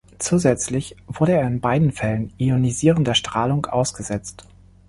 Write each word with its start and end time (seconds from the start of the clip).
Zusätzlich 0.17 0.95
wurde 1.05 1.33
er 1.33 1.45
in 1.45 1.61
beiden 1.61 1.91
Fällen 1.91 2.33
ionisierender 2.39 3.13
Strahlung 3.13 3.67
ausgesetzt. 3.67 4.47